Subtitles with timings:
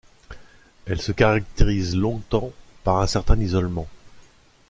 [0.87, 2.51] Elle se caractérise longtemps
[2.83, 3.87] par un certain isolement.